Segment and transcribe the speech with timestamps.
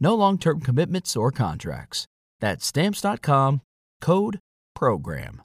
[0.00, 2.06] No long term commitments or contracts.
[2.40, 3.60] That's Stamps.com
[4.00, 4.40] code
[4.74, 5.42] PROGRAM.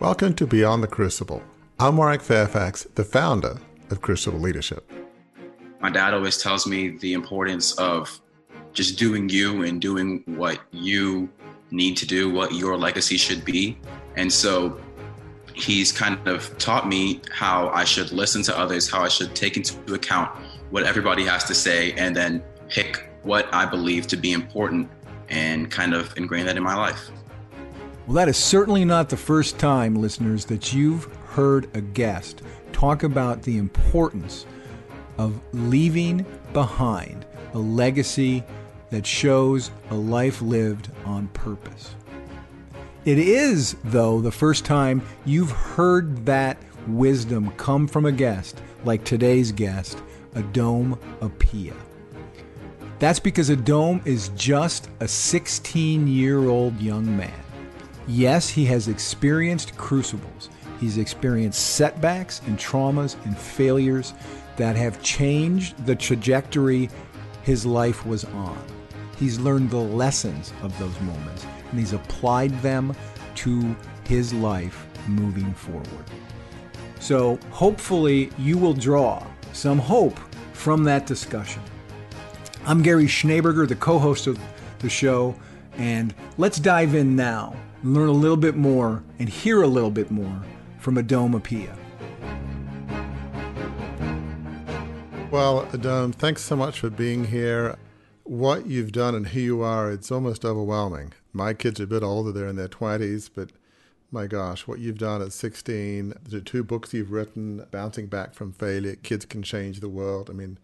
[0.00, 1.42] Welcome to Beyond the Crucible.
[1.78, 3.58] I'm Warwick Fairfax, the founder
[3.90, 4.90] of Crucible Leadership.
[5.80, 8.20] My dad always tells me the importance of
[8.72, 11.28] just doing you and doing what you
[11.70, 13.78] need to do, what your legacy should be.
[14.16, 14.80] And so
[15.54, 19.56] he's kind of taught me how I should listen to others, how I should take
[19.56, 20.30] into account
[20.70, 24.90] what everybody has to say, and then pick what I believe to be important
[25.28, 27.10] and kind of ingrain that in my life.
[28.06, 33.02] Well, that is certainly not the first time, listeners, that you've heard a guest talk
[33.02, 34.46] about the importance
[35.18, 38.44] of leaving behind a legacy
[38.90, 41.94] that shows a life lived on purpose.
[43.04, 49.04] It is, though, the first time you've heard that wisdom come from a guest like
[49.04, 50.02] today's guest,
[50.34, 51.76] Adom Appiah.
[52.98, 57.40] That's because Adom is just a 16 year old young man.
[58.06, 60.48] Yes, he has experienced crucibles.
[60.80, 64.14] He's experienced setbacks and traumas and failures
[64.56, 66.88] that have changed the trajectory
[67.42, 68.58] his life was on.
[69.18, 72.94] He's learned the lessons of those moments and he's applied them
[73.36, 76.04] to his life moving forward.
[77.00, 79.24] So, hopefully, you will draw
[79.58, 80.16] some hope
[80.52, 81.60] from that discussion.
[82.64, 84.38] I'm Gary Schneeberger, the co host of
[84.78, 85.34] the show,
[85.76, 89.90] and let's dive in now and learn a little bit more and hear a little
[89.90, 90.42] bit more
[90.78, 91.76] from Adom Appiah.
[95.32, 97.76] Well, Adom, thanks so much for being here.
[98.22, 101.14] What you've done and who you are, it's almost overwhelming.
[101.32, 103.50] My kids are a bit older, they're in their 20s, but
[104.10, 108.52] my gosh, what you've done at 16, the two books you've written, Bouncing Back from
[108.52, 110.30] Failure, Kids Can Change the World.
[110.30, 110.58] I mean,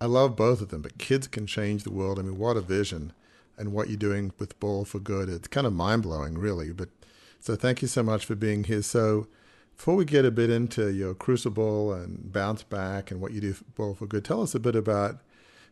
[0.00, 2.18] I love both of them, but Kids Can Change the World.
[2.18, 3.12] I mean, what a vision
[3.56, 5.28] and what you're doing with Ball4Good.
[5.28, 6.70] It's kind of mind blowing, really.
[6.72, 6.90] But
[7.40, 8.82] so thank you so much for being here.
[8.82, 9.26] So,
[9.76, 13.52] before we get a bit into your crucible and bounce back and what you do
[13.52, 15.20] for Ball4Good, tell us a bit about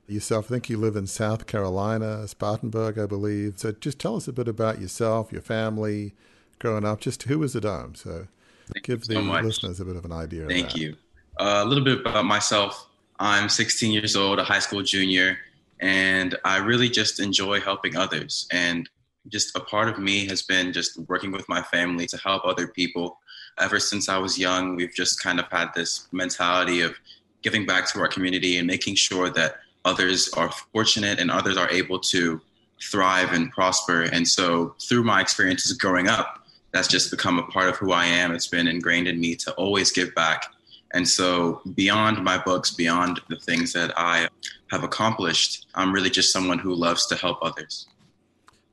[0.06, 0.47] yourself.
[0.47, 3.59] I think you live in South Carolina, Spartanburg, I believe.
[3.59, 6.14] So just tell us a bit about yourself, your family,
[6.59, 7.00] growing up.
[7.00, 7.97] Just who was Adom?
[7.97, 8.26] So
[8.72, 10.47] Thank give the so listeners a bit of an idea.
[10.47, 10.97] Thank of you.
[11.38, 12.88] Uh, a little bit about myself.
[13.19, 15.38] I'm 16 years old, a high school junior,
[15.81, 18.48] and I really just enjoy helping others.
[18.50, 18.88] And
[19.28, 22.69] just a part of me has been just working with my family to help other
[22.69, 23.19] people.
[23.59, 26.94] Ever since I was young, we've just kind of had this mentality of
[27.43, 31.70] giving back to our community and making sure that others are fortunate and others are
[31.70, 32.41] able to
[32.82, 34.03] thrive and prosper.
[34.03, 36.44] And so, through my experiences growing up,
[36.75, 38.35] that's just become a part of who I am.
[38.35, 40.47] It's been ingrained in me to always give back.
[40.93, 44.29] And so, beyond my books, beyond the things that I
[44.71, 47.87] have accomplished, I'm really just someone who loves to help others.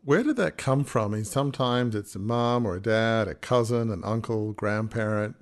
[0.04, 1.14] Where did that come from?
[1.14, 5.36] I mean, sometimes it's a mom or a dad, a cousin, an uncle, grandparent,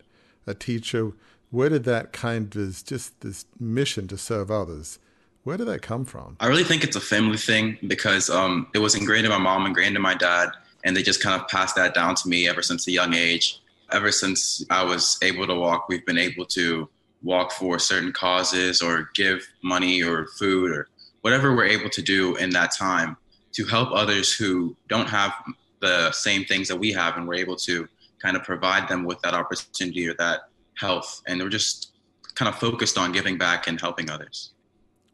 [0.45, 1.13] a teacher.
[1.51, 4.99] Where did that kind of just this mission to serve others?
[5.43, 6.35] Where did that come from?
[6.41, 9.65] I really think it's a family thing because um, it was ingrained in my mom,
[9.65, 10.49] ingrained in my dad,
[10.83, 13.61] and they just kind of passed that down to me ever since a young age.
[13.91, 16.87] Ever since I was able to walk, we've been able to
[17.23, 20.87] walk for certain causes or give money or food or
[21.21, 23.17] whatever we're able to do in that time
[23.53, 25.33] to help others who don't have
[25.81, 27.87] the same things that we have and we're able to
[28.21, 30.41] kind of provide them with that opportunity or that
[30.77, 31.91] health and we're just
[32.35, 34.51] kind of focused on giving back and helping others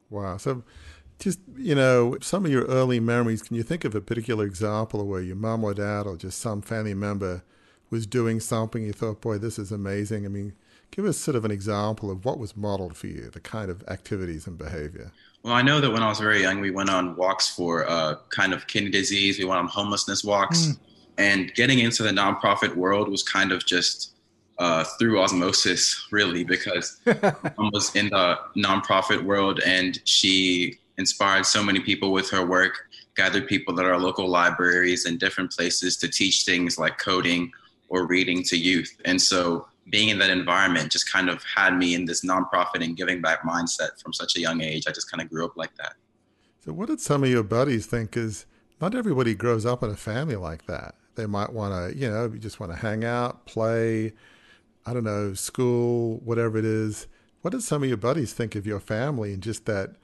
[0.10, 0.38] Wow.
[0.38, 0.64] So,
[1.20, 5.06] just, you know, some of your early memories, can you think of a particular example
[5.06, 7.44] where your mom or dad or just some family member
[7.90, 10.26] was doing something you thought, boy, this is amazing?
[10.26, 10.54] I mean,
[10.92, 13.84] give us sort of an example of what was modeled for you, the kind of
[13.88, 15.12] activities and behavior.
[15.44, 18.16] Well, I know that when I was very young, we went on walks for uh,
[18.30, 19.38] kind of kidney disease.
[19.38, 20.78] We went on homelessness walks.
[21.18, 24.16] And getting into the nonprofit world was kind of just
[24.58, 27.34] uh, through osmosis, really, because I
[27.72, 33.48] was in the nonprofit world and she inspired so many people with her work, gathered
[33.48, 37.52] people at our local libraries and different places to teach things like coding
[37.90, 38.96] or reading to youth.
[39.06, 42.98] And so being in that environment just kind of had me in this nonprofit and
[42.98, 44.86] giving back mindset from such a young age.
[44.88, 45.94] I just kind of grew up like that.
[46.64, 48.18] So, what did some of your buddies think?
[48.18, 48.46] Is
[48.82, 50.96] not everybody grows up in a family like that.
[51.16, 54.14] They might want to, you know, you just want to hang out, play,
[54.86, 57.08] I don't know, school, whatever it is.
[57.42, 59.96] What did some of your buddies think of your family and just that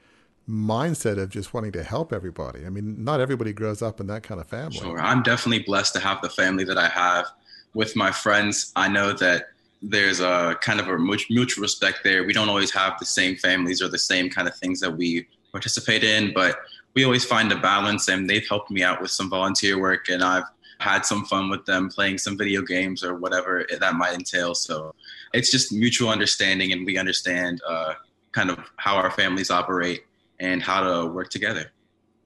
[0.50, 2.66] mindset of just wanting to help everybody?
[2.66, 4.78] I mean, not everybody grows up in that kind of family.
[4.78, 5.00] Sure.
[5.00, 7.28] I'm definitely blessed to have the family that I have.
[7.74, 9.46] With my friends, I know that
[9.82, 12.24] there's a kind of a mutual respect there.
[12.24, 15.28] We don't always have the same families or the same kind of things that we
[15.52, 16.58] participate in, but
[16.94, 20.24] we always find a balance and they've helped me out with some volunteer work and
[20.24, 20.44] I've
[20.80, 24.56] had some fun with them playing some video games or whatever that might entail.
[24.56, 24.94] So
[25.34, 27.94] it's just mutual understanding and we understand uh,
[28.32, 30.04] kind of how our families operate
[30.42, 31.72] and how to work together.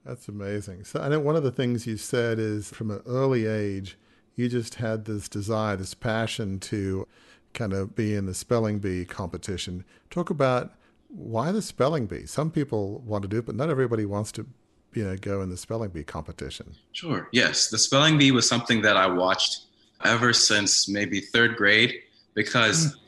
[0.05, 0.85] That's amazing.
[0.85, 3.97] So I know one of the things you said is from an early age,
[4.35, 7.07] you just had this desire, this passion to
[7.53, 9.83] kind of be in the spelling bee competition.
[10.09, 10.73] Talk about
[11.09, 12.25] why the spelling bee.
[12.25, 14.45] Some people want to do it, but not everybody wants to,
[14.93, 16.73] you know, go in the spelling bee competition.
[16.93, 17.27] Sure.
[17.31, 19.65] Yes, the spelling bee was something that I watched
[20.03, 21.95] ever since maybe third grade
[22.33, 22.87] because.
[22.87, 22.99] Mm.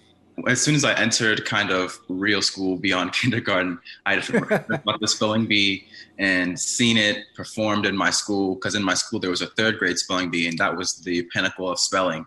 [0.46, 5.00] As soon as I entered kind of real school beyond kindergarten, I had heard about
[5.00, 5.88] the spelling bee
[6.20, 8.56] and seen it performed in my school.
[8.56, 11.24] Because in my school there was a third grade spelling bee, and that was the
[11.34, 12.26] pinnacle of spelling.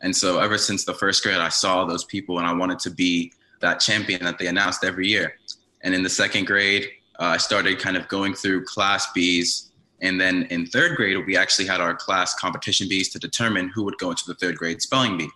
[0.00, 2.90] And so ever since the first grade, I saw those people and I wanted to
[2.90, 5.34] be that champion that they announced every year.
[5.82, 6.88] And in the second grade,
[7.18, 9.70] uh, I started kind of going through class bees.
[10.00, 13.82] And then in third grade, we actually had our class competition bees to determine who
[13.84, 15.28] would go into the third grade spelling bee.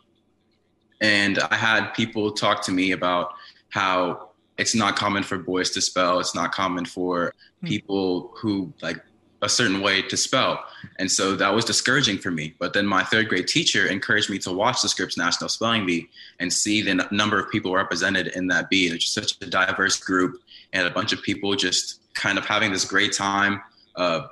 [1.03, 3.35] And I had people talk to me about
[3.71, 6.21] how it's not common for boys to spell.
[6.21, 7.67] It's not common for hmm.
[7.67, 9.03] people who like
[9.43, 10.65] a certain way to spell.
[11.01, 12.55] And so that was discouraging for me.
[12.61, 16.09] But then my third grade teacher encouraged me to watch the Scripps National Spelling Bee
[16.39, 18.87] and see the n- number of people represented in that bee.
[18.87, 20.41] It's such a diverse group
[20.73, 23.61] and a bunch of people just kind of having this great time,
[23.97, 24.29] uh,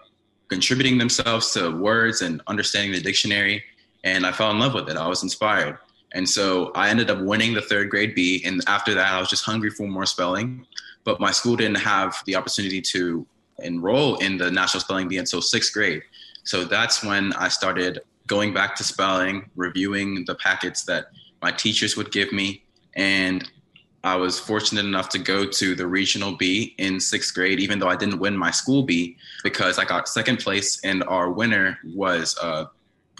[0.48, 3.64] contributing themselves to words and understanding the dictionary.
[4.04, 4.96] And I fell in love with it.
[4.96, 5.76] I was inspired.
[6.12, 8.42] And so I ended up winning the third grade bee.
[8.44, 10.66] And after that, I was just hungry for more spelling.
[11.04, 13.26] But my school didn't have the opportunity to
[13.60, 16.02] enroll in the National Spelling Bee until sixth grade.
[16.44, 21.06] So that's when I started going back to spelling, reviewing the packets that
[21.42, 22.62] my teachers would give me.
[22.94, 23.48] And
[24.02, 27.88] I was fortunate enough to go to the regional bee in sixth grade, even though
[27.88, 32.36] I didn't win my school bee because I got second place, and our winner was
[32.40, 32.66] uh,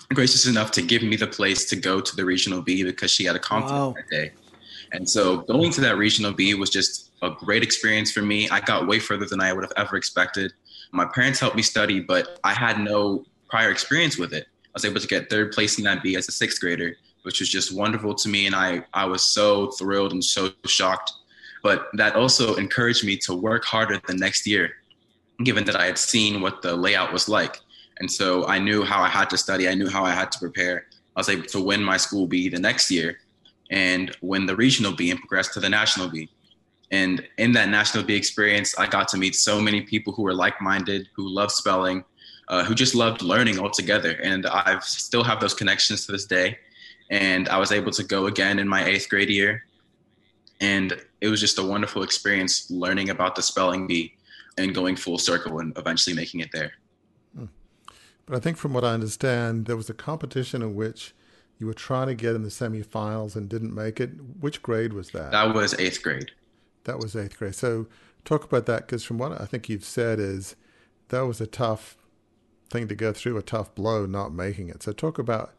[0.08, 3.24] gracious enough to give me the place to go to the regional bee because she
[3.24, 3.94] had a conflict wow.
[3.96, 4.32] that day.
[4.92, 8.48] And so going to that regional bee was just a great experience for me.
[8.48, 10.52] I got way further than I would have ever expected.
[10.92, 14.46] My parents helped me study, but I had no prior experience with it.
[14.66, 17.40] I was able to get third place in that bee as a sixth grader, which
[17.40, 18.46] was just wonderful to me.
[18.46, 21.12] And I, I was so thrilled and so shocked.
[21.62, 24.70] But that also encouraged me to work harder the next year,
[25.44, 27.60] given that I had seen what the layout was like.
[28.00, 30.38] And so I knew how I had to study, I knew how I had to
[30.38, 30.86] prepare.
[31.14, 33.18] I was able to win my school bee the next year
[33.70, 36.30] and win the regional bee and progress to the national bee.
[36.90, 40.34] And in that national bee experience, I got to meet so many people who were
[40.34, 42.04] like-minded, who loved spelling,
[42.48, 44.12] uh, who just loved learning altogether.
[44.22, 46.58] And I still have those connections to this day.
[47.10, 49.64] And I was able to go again in my eighth grade year.
[50.60, 54.14] And it was just a wonderful experience learning about the spelling bee
[54.58, 56.72] and going full circle and eventually making it there.
[58.30, 61.16] But I think from what I understand, there was a competition in which
[61.58, 64.10] you were trying to get in the semifinals and didn't make it.
[64.38, 65.32] Which grade was that?
[65.32, 66.30] That was eighth grade.
[66.84, 67.56] That was eighth grade.
[67.56, 67.88] So
[68.24, 70.54] talk about that because from what I think you've said is
[71.08, 71.96] that was a tough
[72.70, 74.84] thing to go through, a tough blow not making it.
[74.84, 75.52] So talk about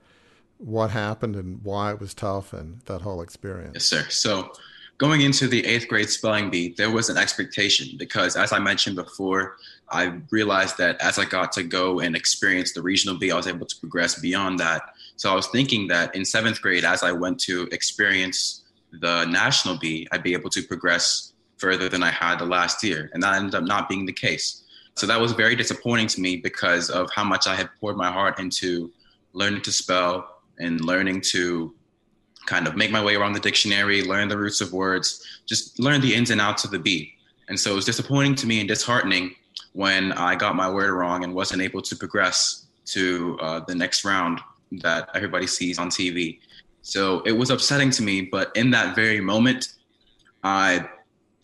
[0.58, 3.74] what happened and why it was tough and that whole experience.
[3.74, 4.06] Yes, sir.
[4.08, 4.54] So
[5.02, 8.96] going into the eighth grade spelling bee, there was an expectation because, as I mentioned
[8.96, 9.58] before,
[9.90, 13.48] I realized that as I got to go and experience the regional bee, I was
[13.48, 14.84] able to progress beyond that.
[15.16, 19.80] So I was thinking that in seventh grade, as I went to experience the national
[19.80, 23.10] bee, I'd be able to progress further than I had the last year.
[23.16, 24.66] And that ended up not being the case.
[24.94, 28.12] So that was very disappointing to me because of how much I had poured my
[28.12, 28.92] heart into
[29.34, 31.74] learning to spell and learning to
[32.46, 36.02] kind of make my way around the dictionary, learn the roots of words, just learn
[36.02, 37.14] the ins and outs of the bee.
[37.50, 39.36] And so it was disappointing to me and disheartening
[39.74, 44.04] when I got my word wrong and wasn't able to progress to uh, the next
[44.04, 44.40] round
[44.72, 46.40] that everybody sees on TV.
[46.82, 49.74] So it was upsetting to me, but in that very moment,
[50.44, 50.90] I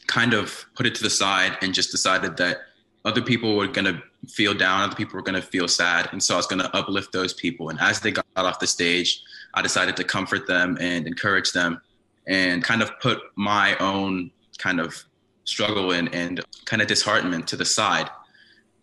[0.08, 2.62] kind of put it to the side and just decided that
[3.06, 6.10] other people were going to feel down, other people were going to feel sad.
[6.12, 7.70] And so I was going to uplift those people.
[7.70, 9.22] And as they got off the stage,
[9.58, 11.82] I decided to comfort them and encourage them
[12.28, 15.04] and kind of put my own kind of
[15.46, 18.08] struggle and, and kind of disheartenment to the side.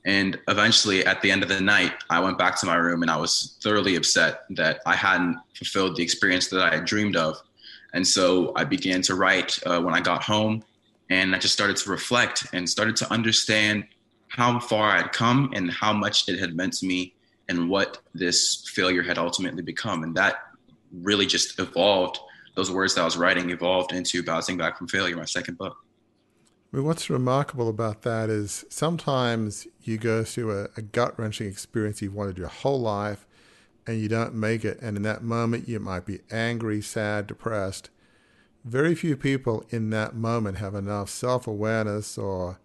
[0.04, 3.10] And eventually, at the end of the night, I went back to my room and
[3.10, 7.40] I was thoroughly upset that I hadn't fulfilled the experience that I had dreamed of.
[7.92, 10.64] And so I began to write uh, when I got home
[11.08, 13.84] and I just started to reflect and started to understand
[14.26, 17.14] how far I'd come and how much it had meant to me
[17.48, 20.02] and what this failure had ultimately become.
[20.02, 20.38] And that
[21.02, 22.18] really just evolved.
[22.54, 25.76] Those words that I was writing evolved into Bouncing Back from Failure, my second book.
[26.72, 31.46] I mean, what's remarkable about that is sometimes you go through a, a gut wrenching
[31.46, 33.26] experience you've wanted your whole life
[33.86, 34.80] and you don't make it.
[34.80, 37.90] And in that moment, you might be angry, sad, depressed.
[38.64, 42.58] Very few people in that moment have enough self awareness or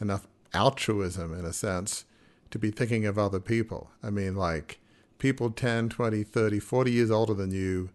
[0.00, 2.04] enough altruism, in a sense,
[2.50, 3.90] to be thinking of other people.
[4.02, 4.80] I mean, like
[5.20, 7.90] people 10, 20, 30, 40 years older than you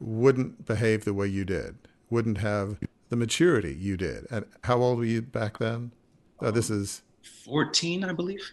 [0.00, 1.76] wouldn't behave the way you did,
[2.10, 2.78] wouldn't have
[3.10, 4.26] the maturity you did.
[4.30, 5.92] And how old were you back then?
[6.40, 7.02] Oh, this is
[7.44, 8.52] 14, I believe.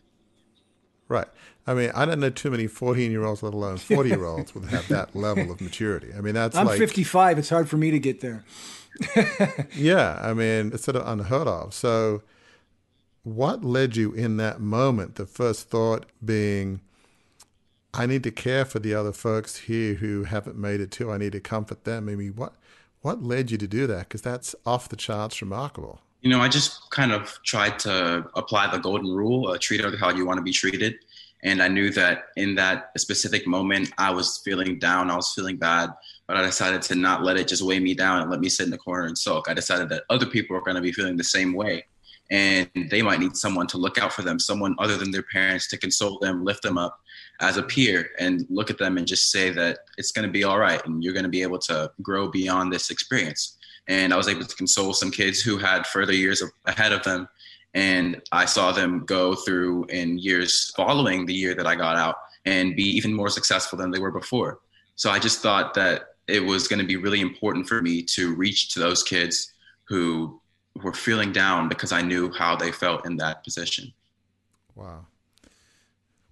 [1.08, 1.28] Right.
[1.68, 4.56] I mean, I don't know too many 14 year olds, let alone 40 year olds,
[4.56, 6.12] would have that level of maturity.
[6.18, 7.38] I mean, that's I'm like, 55.
[7.38, 8.46] It's hard for me to get there.
[9.76, 10.20] yeah.
[10.22, 11.74] I mean, it's sort of unheard of.
[11.74, 12.22] So,
[13.24, 15.16] what led you in that moment?
[15.16, 16.82] The first thought being,
[17.94, 21.12] I need to care for the other folks here who haven't made it too.
[21.12, 22.08] I need to comfort them.
[22.08, 22.54] I mean, what
[23.02, 24.08] what led you to do that?
[24.08, 26.00] Because that's off the charts remarkable.
[26.22, 30.00] You know, I just kind of tried to apply the golden rule: uh, treat others
[30.00, 30.96] how you want to be treated.
[31.44, 35.58] And I knew that in that specific moment, I was feeling down, I was feeling
[35.58, 35.90] bad,
[36.28, 38.66] but I decided to not let it just weigh me down and let me sit
[38.66, 39.50] in the corner and sulk.
[39.50, 41.84] I decided that other people are going to be feeling the same way
[42.30, 45.68] and they might need someone to look out for them, someone other than their parents
[45.68, 47.00] to console them, lift them up
[47.42, 50.44] as a peer, and look at them and just say that it's going to be
[50.44, 53.58] all right and you're going to be able to grow beyond this experience.
[53.88, 57.28] And I was able to console some kids who had further years ahead of them.
[57.74, 62.16] And I saw them go through in years following the year that I got out
[62.46, 64.60] and be even more successful than they were before.
[64.96, 68.36] So I just thought that it was going to be really important for me to
[68.36, 69.54] reach to those kids
[69.86, 70.40] who
[70.84, 73.92] were feeling down because I knew how they felt in that position.
[74.76, 75.06] Wow.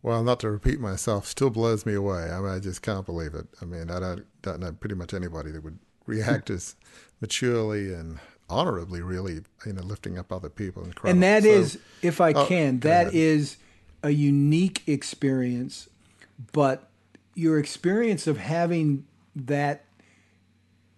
[0.01, 2.31] Well, not to repeat myself, still blows me away.
[2.31, 3.47] I mean, I just can't believe it.
[3.61, 6.75] I mean, I don't, don't know pretty much anybody that would react as
[7.21, 10.83] maturely and honorably, really, you know, lifting up other people.
[10.83, 11.09] Incredible.
[11.09, 13.57] And that so, is, if I oh, can, that is
[14.01, 15.89] a unique experience,
[16.53, 16.89] but
[17.35, 19.85] your experience of having that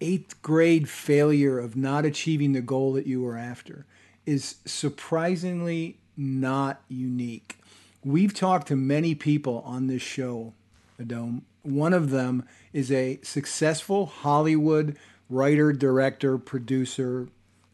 [0.00, 3.86] eighth grade failure of not achieving the goal that you were after
[4.26, 7.58] is surprisingly not unique.
[8.04, 10.54] We've talked to many people on this show,
[11.00, 11.42] Adom.
[11.62, 14.96] One of them is a successful Hollywood
[15.28, 17.28] writer, director, producer,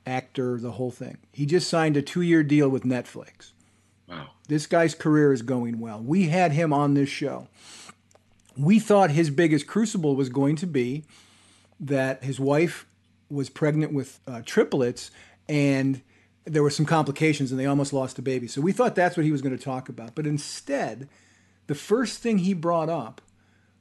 [0.07, 1.19] actor, the whole thing.
[1.33, 3.53] He just signed a two year deal with Netflix.
[4.07, 4.29] Wow.
[4.49, 6.01] This guy's career is going well.
[6.01, 7.49] We had him on this show.
[8.57, 11.05] We thought his biggest crucible was going to be
[11.81, 12.87] that his wife
[13.31, 15.11] was pregnant with uh, triplets
[15.49, 16.03] and
[16.49, 18.49] there were some complications and they almost lost a baby.
[18.49, 20.15] So we thought that's what he was going to talk about.
[20.15, 21.09] But instead,
[21.67, 23.21] the first thing he brought up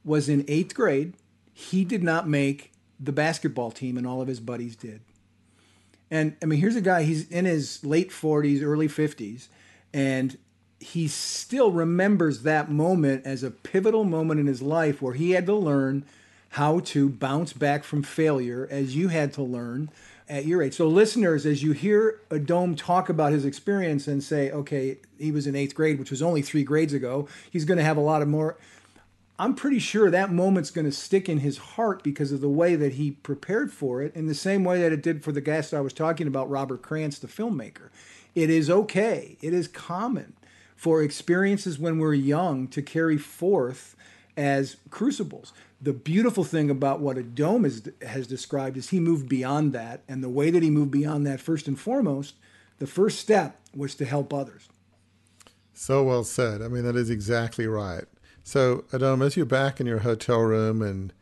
[0.04, 1.14] was in eighth grade,
[1.54, 5.02] he did not make the basketball team and all of his buddies did.
[6.10, 9.48] And I mean, here's a guy, he's in his late 40s, early 50s,
[9.94, 10.38] and
[10.80, 15.46] he still remembers that moment as a pivotal moment in his life where he had
[15.48, 16.06] to learn
[16.52, 19.90] how to bounce back from failure as you had to learn
[20.30, 20.74] at your age.
[20.74, 25.48] So, listeners, as you hear Adom talk about his experience and say, okay, he was
[25.48, 28.22] in eighth grade, which was only three grades ago, he's going to have a lot
[28.22, 28.58] of more.
[29.40, 32.76] I'm pretty sure that moment's going to stick in his heart because of the way
[32.76, 35.74] that he prepared for it, in the same way that it did for the guest
[35.74, 37.90] I was talking about, Robert Krantz, the filmmaker.
[38.34, 40.34] It is okay, it is common
[40.76, 43.96] for experiences when we're young to carry forth
[44.38, 45.52] as crucibles
[45.82, 50.02] the beautiful thing about what Adom is, has described is he moved beyond that.
[50.08, 52.36] And the way that he moved beyond that, first and foremost,
[52.80, 54.70] the first step was to help others.
[55.74, 56.62] So well said.
[56.62, 58.06] I mean, that is exactly right.
[58.44, 61.14] So, Adom, as you're back in your hotel room and,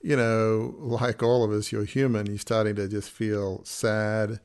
[0.00, 4.40] you know, like all of us, you're human, you're starting to just feel sad.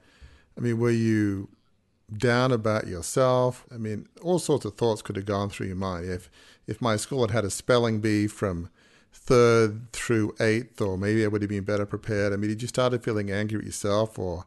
[0.57, 1.49] I mean, were you
[2.17, 3.65] down about yourself?
[3.73, 6.09] I mean, all sorts of thoughts could have gone through your mind.
[6.09, 6.29] If
[6.67, 8.69] if my school had had a spelling bee from
[9.13, 12.33] third through eighth, or maybe I would have been better prepared.
[12.33, 14.45] I mean, did you started feeling angry at yourself or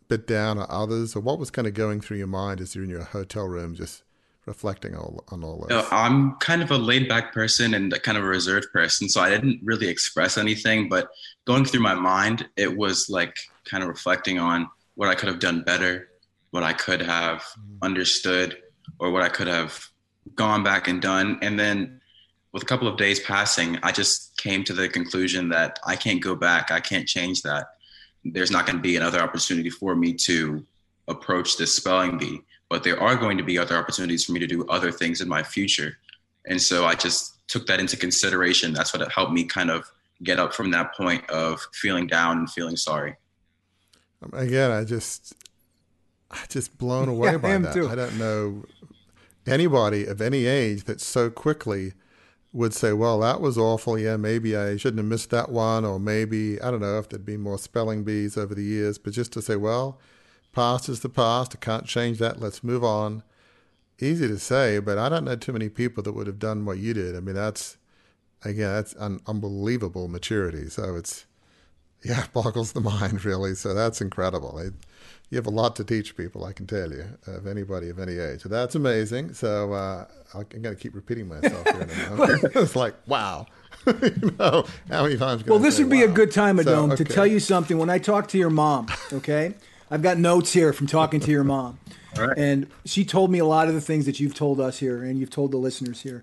[0.00, 2.74] a bit down at others, or what was kind of going through your mind as
[2.74, 4.02] you're in your hotel room just
[4.46, 5.70] reflecting all, on all this?
[5.70, 9.08] You know, I'm kind of a laid back person and kind of a reserved person,
[9.08, 10.88] so I didn't really express anything.
[10.88, 11.10] But
[11.44, 15.38] going through my mind, it was like kind of reflecting on what I could have
[15.38, 16.08] done better,
[16.50, 17.78] what I could have mm-hmm.
[17.82, 18.58] understood,
[18.98, 19.91] or what I could have
[20.34, 21.38] gone back and done.
[21.42, 22.00] And then
[22.52, 26.22] with a couple of days passing, I just came to the conclusion that I can't
[26.22, 26.70] go back.
[26.70, 27.66] I can't change that.
[28.24, 30.64] There's not going to be another opportunity for me to
[31.08, 34.46] approach this spelling bee, but there are going to be other opportunities for me to
[34.46, 35.98] do other things in my future.
[36.46, 38.72] And so I just took that into consideration.
[38.72, 39.90] That's what it helped me kind of
[40.22, 43.16] get up from that point of feeling down and feeling sorry.
[44.32, 45.34] Again, I just,
[46.30, 47.74] I just blown away yeah, by that.
[47.74, 47.88] Too.
[47.88, 48.64] I don't know
[49.46, 51.92] anybody of any age that so quickly
[52.52, 53.98] would say, well, that was awful.
[53.98, 55.84] Yeah, maybe I shouldn't have missed that one.
[55.84, 58.98] Or maybe, I don't know if there'd been more spelling bees over the years.
[58.98, 59.98] But just to say, well,
[60.52, 61.56] past is the past.
[61.56, 62.40] I can't change that.
[62.40, 63.22] Let's move on.
[63.98, 66.78] Easy to say, but I don't know too many people that would have done what
[66.78, 67.16] you did.
[67.16, 67.76] I mean, that's,
[68.44, 70.68] again, that's unbelievable maturity.
[70.68, 71.26] So it's,
[72.04, 73.54] yeah, boggles the mind, really.
[73.54, 74.58] So that's incredible.
[74.58, 74.74] It,
[75.32, 78.18] you have a lot to teach people, I can tell you, of anybody of any
[78.18, 78.42] age.
[78.42, 79.32] So that's amazing.
[79.32, 82.44] So uh, I'm going to keep repeating myself here in a moment.
[82.54, 83.46] it's like, wow.
[83.86, 85.46] you know, how many times?
[85.46, 86.12] Well, this say, would be wow?
[86.12, 86.96] a good time, Adom, so, okay.
[86.96, 87.78] to tell you something.
[87.78, 89.54] When I talk to your mom, okay,
[89.90, 91.78] I've got notes here from talking to your mom,
[92.18, 92.36] right.
[92.36, 95.18] and she told me a lot of the things that you've told us here, and
[95.18, 96.22] you've told the listeners here.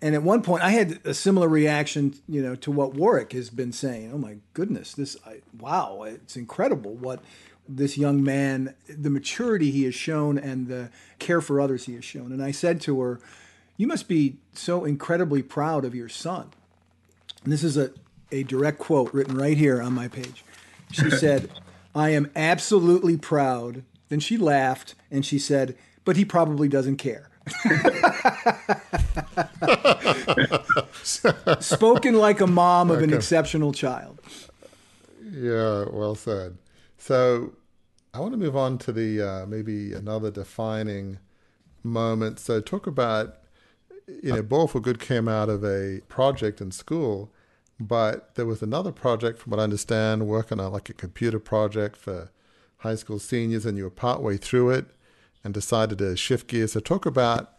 [0.00, 3.50] And at one point, I had a similar reaction, you know, to what Warwick has
[3.50, 4.12] been saying.
[4.14, 7.22] Oh my goodness, this, I, wow, it's incredible what
[7.68, 12.04] this young man, the maturity he has shown and the care for others he has
[12.04, 12.32] shown.
[12.32, 13.20] And I said to her,
[13.76, 16.50] You must be so incredibly proud of your son.
[17.44, 17.92] And this is a,
[18.32, 20.44] a direct quote written right here on my page.
[20.90, 21.50] She said,
[21.94, 23.82] I am absolutely proud.
[24.08, 27.30] Then she laughed and she said, But he probably doesn't care.
[31.02, 34.20] Spoken like a mom of an exceptional child.
[35.22, 36.56] Yeah, well said.
[36.98, 37.54] So
[38.14, 41.18] I want to move on to the uh, maybe another defining
[41.82, 42.38] moment.
[42.38, 43.38] So talk about
[44.22, 47.32] you know, Ball4Good came out of a project in school,
[47.80, 51.96] but there was another project, from what I understand, working on like a computer project
[51.96, 52.30] for
[52.78, 54.86] high school seniors, and you were partway through it
[55.42, 56.72] and decided to shift gears.
[56.72, 57.52] So talk about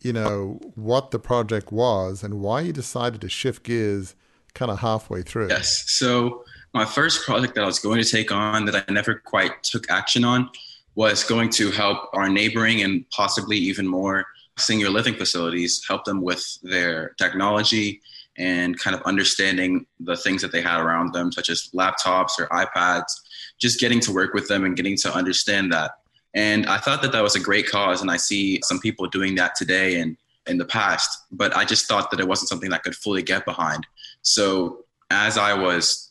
[0.00, 4.14] you know what the project was and why you decided to shift gears
[4.54, 5.48] kind of halfway through.
[5.48, 5.84] Yes.
[5.86, 9.62] So my first project that I was going to take on that I never quite
[9.62, 10.50] took action on
[10.94, 14.26] was going to help our neighboring and possibly even more
[14.58, 18.00] senior living facilities help them with their technology
[18.36, 22.46] and kind of understanding the things that they had around them, such as laptops or
[22.48, 23.12] iPads,
[23.58, 25.92] just getting to work with them and getting to understand that.
[26.34, 28.00] And I thought that that was a great cause.
[28.00, 31.86] And I see some people doing that today and in the past, but I just
[31.86, 33.86] thought that it wasn't something that I could fully get behind.
[34.22, 36.07] So as I was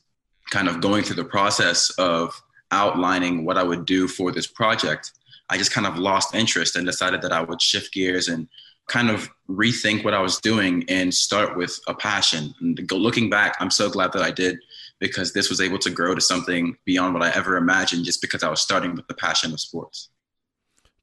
[0.50, 5.12] kind of going through the process of outlining what I would do for this project,
[5.50, 8.48] I just kind of lost interest and decided that I would shift gears and
[8.88, 12.54] kind of rethink what I was doing and start with a passion.
[12.62, 14.60] And looking back, I'm so glad that I did
[15.00, 18.44] because this was able to grow to something beyond what I ever imagined just because
[18.44, 20.10] I was starting with the passion of sports.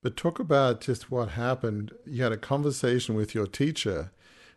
[0.03, 1.93] But talk about just what happened.
[2.07, 4.13] You had a conversation with your teacher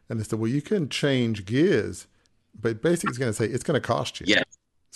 [0.09, 2.07] and they said, well, you can change gears,
[2.59, 4.25] but basically it's going to say it's going to cost you.
[4.27, 4.43] Yeah.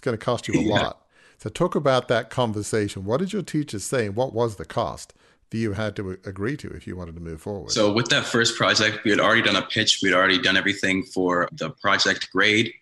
[0.02, 0.82] It's going to cost you a yeah.
[0.82, 1.06] lot.
[1.38, 3.06] So talk about that conversation.
[3.06, 4.08] What did your teacher say?
[4.08, 5.14] And What was the cost
[5.52, 7.70] that you had to uh, agree to if you wanted to move forward?
[7.70, 10.00] So with that first project, we had already done a pitch.
[10.02, 12.74] We had already done everything for the project grade.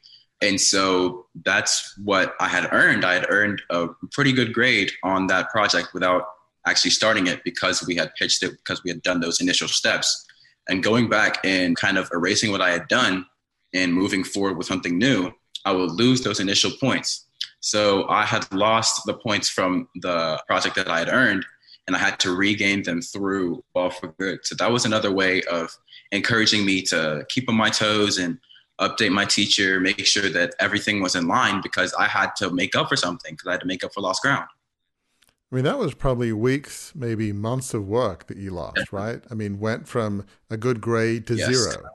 [0.41, 3.03] And so that's what I had earned.
[3.03, 6.23] I had earned a pretty good grade on that project without
[6.65, 10.25] actually starting it because we had pitched it because we had done those initial steps.
[10.69, 13.25] And going back and kind of erasing what I had done
[13.73, 15.34] and moving forward with something new,
[15.69, 17.27] I would lose those initial points.
[17.60, 21.45] So I had lost the points from the project that I had earned,
[21.86, 24.39] and I had to regain them through Ball for Good.
[24.43, 25.69] So that was another way of
[26.12, 28.39] encouraging me to keep on my toes and
[28.82, 32.75] update my teacher, make sure that everything was in line because I had to make
[32.75, 34.47] up for something because I had to make up for lost ground.
[35.51, 39.21] I mean, that was probably weeks, maybe months of work that you lost, right?
[39.29, 41.49] I mean, went from a good grade to yes.
[41.53, 41.89] zero,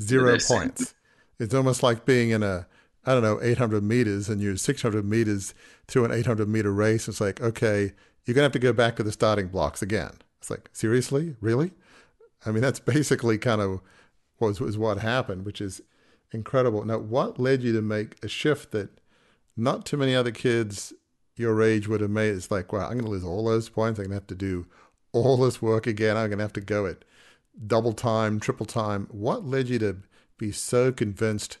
[0.00, 0.94] zero points.
[1.40, 2.66] It's almost like being in a
[3.04, 5.54] I don't know, 800 meters and you're 600 meters
[5.86, 7.08] through an 800 meter race.
[7.08, 7.92] It's like, okay,
[8.24, 10.12] you're going to have to go back to the starting blocks again.
[10.38, 11.36] It's like, seriously?
[11.40, 11.72] Really?
[12.44, 13.80] I mean, that's basically kind of
[14.40, 15.80] was was what happened, which is
[16.32, 16.84] incredible.
[16.84, 19.00] Now, what led you to make a shift that
[19.56, 20.92] not too many other kids
[21.36, 22.34] your age would have made?
[22.34, 23.98] It's like, wow, I'm going to lose all those points.
[23.98, 24.66] I'm going to have to do
[25.12, 26.16] all this work again.
[26.16, 27.04] I'm going to have to go at
[27.66, 29.08] double time, triple time.
[29.10, 29.96] What led you to
[30.36, 31.58] be so convinced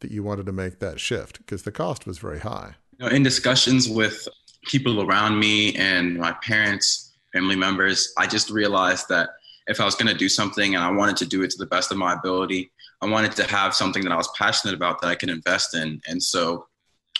[0.00, 1.38] that you wanted to make that shift?
[1.38, 2.74] Because the cost was very high.
[2.98, 4.26] You know, in discussions with
[4.64, 9.30] people around me and my parents, family members, I just realized that
[9.66, 11.66] if I was going to do something and I wanted to do it to the
[11.66, 15.08] best of my ability, I wanted to have something that I was passionate about that
[15.08, 16.00] I could invest in.
[16.08, 16.66] And so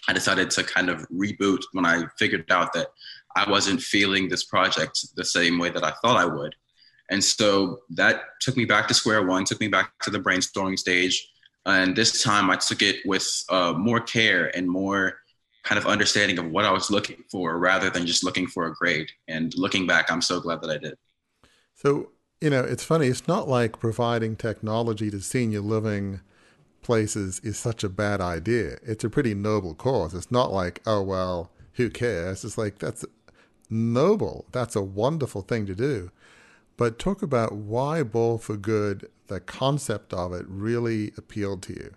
[0.09, 2.89] I decided to kind of reboot when I figured out that
[3.37, 6.55] I wasn't feeling this project the same way that I thought I would.
[7.11, 10.79] And so that took me back to square one, took me back to the brainstorming
[10.79, 11.29] stage.
[11.69, 15.19] And this time I took it with uh, more care and more
[15.65, 18.75] kind of understanding of what I was looking for rather than just looking for a
[18.75, 19.11] grade.
[19.29, 20.95] And looking back, I'm so glad that I did.
[21.75, 23.09] So, you know, it's funny.
[23.09, 26.21] It's not like providing technology to senior living
[26.81, 28.79] places is such a bad idea.
[28.83, 30.15] It's a pretty noble cause.
[30.15, 32.45] It's not like, oh, well, who cares?
[32.45, 33.05] It's like, that's
[33.69, 34.47] noble.
[34.53, 36.11] That's a wonderful thing to do.
[36.79, 41.95] But talk about why Ball4Good, the concept of it really appealed to you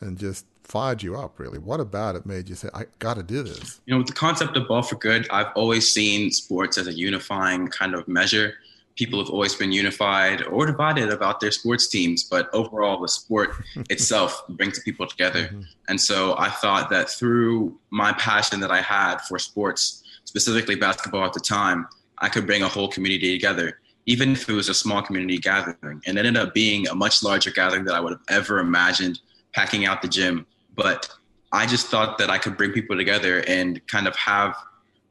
[0.00, 1.60] and just fired you up, really.
[1.60, 3.80] What about it made you say, I got to do this?
[3.86, 7.94] You know, with the concept of Ball4Good, I've always seen sports as a unifying kind
[7.94, 8.54] of measure.
[8.96, 13.54] People have always been unified or divided about their sports teams, but overall, the sport
[13.90, 15.44] itself brings people together.
[15.44, 15.60] Mm-hmm.
[15.86, 21.24] And so I thought that through my passion that I had for sports, specifically basketball
[21.24, 21.86] at the time,
[22.18, 26.00] I could bring a whole community together even if it was a small community gathering.
[26.06, 29.20] And ended up being a much larger gathering than I would have ever imagined,
[29.52, 30.46] packing out the gym.
[30.74, 31.08] But
[31.52, 34.56] I just thought that I could bring people together and kind of have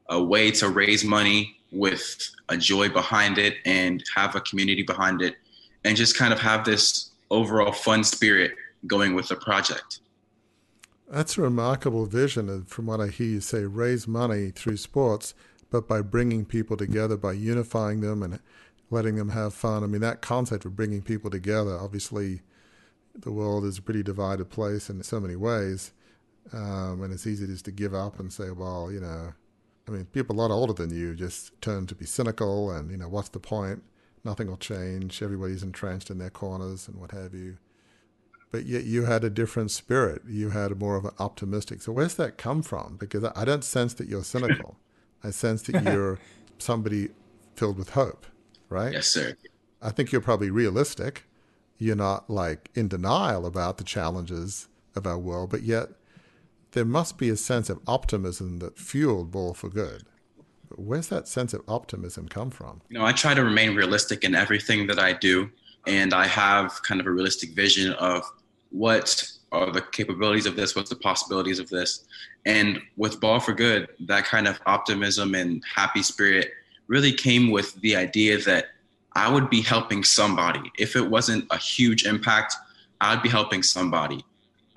[0.10, 5.22] a way to raise money with a joy behind it and have a community behind
[5.22, 5.36] it
[5.84, 8.54] and just kind of have this overall fun spirit
[8.88, 10.00] going with the project.
[11.10, 15.34] That's a remarkable vision, from what I hear you say, raise money through sports,
[15.70, 18.40] but by bringing people together, by unifying them and
[18.90, 19.84] letting them have fun.
[19.84, 22.42] I mean, that concept of bringing people together, obviously,
[23.16, 25.92] the world is a pretty divided place in so many ways.
[26.54, 29.34] Um, and it's easy just to give up and say, well, you know,
[29.88, 32.98] I mean, people a lot older than you just turn to be cynical and, you
[32.98, 33.84] know, what's the point?
[34.24, 35.22] Nothing will change.
[35.22, 37.58] Everybody's entrenched in their corners and what have you.
[38.52, 40.22] But yet you had a different spirit.
[40.28, 41.82] You had more of an optimistic.
[41.82, 42.98] So where's that come from?
[43.00, 44.78] Because I don't sense that you're cynical.
[45.24, 46.20] I sense that you're
[46.58, 47.10] somebody
[47.56, 48.26] filled with hope
[48.70, 48.94] right?
[48.94, 49.36] Yes, sir.
[49.82, 51.26] I think you're probably realistic.
[51.78, 55.90] You're not like in denial about the challenges of our world, but yet
[56.72, 60.04] there must be a sense of optimism that fueled Ball4Good.
[60.76, 62.82] Where's that sense of optimism come from?
[62.90, 65.50] You know, I try to remain realistic in everything that I do,
[65.88, 68.24] and I have kind of a realistic vision of
[68.72, 72.06] what are the capabilities of this, what's the possibilities of this.
[72.46, 76.52] And with Ball4Good, that kind of optimism and happy spirit
[76.88, 78.68] really came with the idea that
[79.14, 80.72] I would be helping somebody.
[80.78, 82.56] If it wasn't a huge impact,
[83.02, 84.24] I'd be helping somebody.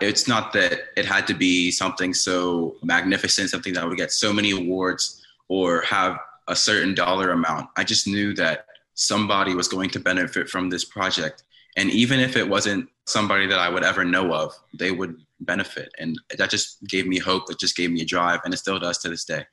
[0.00, 4.32] It's not that it had to be something so magnificent, something that would get so
[4.32, 7.68] many awards or have a certain dollar amount.
[7.76, 11.42] I just knew that somebody was going to benefit from this project.
[11.76, 15.92] And even if it wasn't somebody that I would ever know of, they would benefit.
[15.98, 18.78] And that just gave me hope, that just gave me a drive, and it still
[18.78, 19.46] does to this day.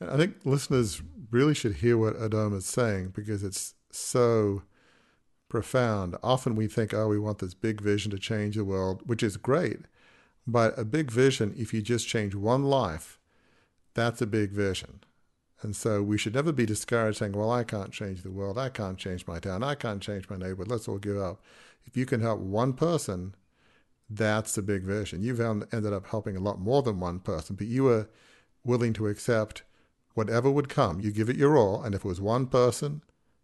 [0.00, 4.62] I think listeners really should hear what Adom is saying because it's so
[5.48, 6.16] profound.
[6.22, 9.36] Often we think, oh, we want this big vision to change the world, which is
[9.36, 9.80] great.
[10.46, 13.18] But a big vision, if you just change one life,
[13.94, 15.00] that's a big vision.
[15.62, 18.58] And so we should never be discouraged saying, well, I can't change the world.
[18.58, 19.62] I can't change my town.
[19.62, 20.68] I can't change my neighborhood.
[20.68, 21.40] Let's all give up.
[21.86, 23.34] If you can help one person,
[24.08, 25.22] that's the big vision.
[25.22, 28.08] You've ended up helping a lot more than one person, but you were
[28.64, 29.62] willing to accept
[30.16, 31.82] whatever would come, you give it your all.
[31.82, 33.02] And if it was one person,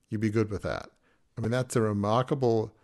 [0.09, 0.89] you'd be good with that.
[1.37, 2.75] I mean, that's a remarkable,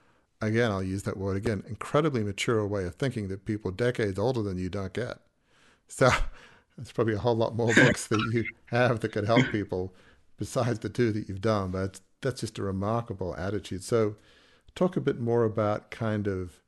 [0.42, 4.42] again, I'll use that word again, incredibly mature way of thinking that people decades older
[4.42, 5.18] than you don't get.
[5.88, 6.10] So
[6.76, 9.94] there's probably a whole lot more books that you have that could help people
[10.36, 11.70] besides the two that you've done.
[11.70, 13.82] But that's just a remarkable attitude.
[13.82, 14.16] So
[14.74, 16.60] talk a bit more about kind of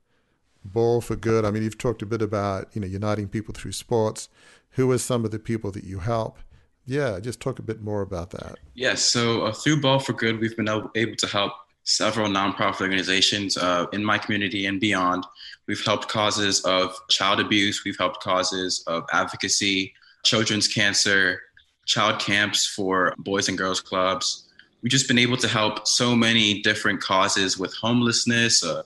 [0.67, 1.45] Ball4Good.
[1.45, 4.27] I mean, you've talked a bit about, you know, uniting people through sports.
[4.71, 6.39] Who are some of the people that you help?
[6.85, 8.57] Yeah, just talk a bit more about that.
[8.73, 14.03] Yes, so uh, through Ball4Good, we've been able to help several nonprofit organizations uh, in
[14.03, 15.25] my community and beyond.
[15.67, 21.41] We've helped causes of child abuse, we've helped causes of advocacy, children's cancer,
[21.85, 24.47] child camps for boys and girls clubs.
[24.81, 28.83] We've just been able to help so many different causes with homelessness, uh,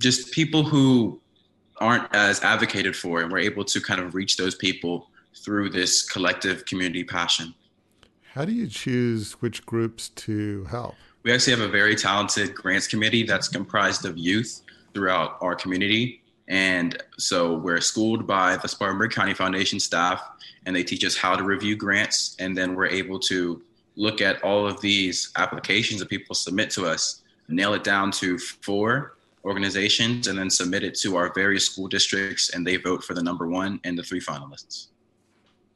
[0.00, 1.20] just people who
[1.78, 6.02] aren't as advocated for, and we're able to kind of reach those people through this
[6.02, 7.54] collective community passion.
[8.32, 10.94] How do you choose which groups to help?
[11.22, 16.22] We actually have a very talented grants committee that's comprised of youth throughout our community.
[16.48, 20.22] And so we're schooled by the Spartanburg County Foundation staff,
[20.66, 22.36] and they teach us how to review grants.
[22.38, 23.62] And then we're able to
[23.96, 28.38] look at all of these applications that people submit to us, nail it down to
[28.38, 33.14] four organizations, and then submit it to our various school districts, and they vote for
[33.14, 34.88] the number one and the three finalists.